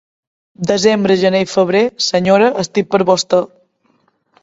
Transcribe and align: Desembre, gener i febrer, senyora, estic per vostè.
Desembre, 0.71 1.17
gener 1.25 1.43
i 1.45 1.47
febrer, 1.53 1.83
senyora, 2.09 2.51
estic 2.67 2.93
per 2.97 3.05
vostè. 3.15 3.47